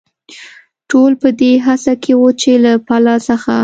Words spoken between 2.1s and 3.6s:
و، چې له پله څخه.